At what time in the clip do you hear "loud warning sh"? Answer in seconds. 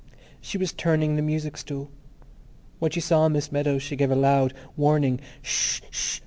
4.15-5.79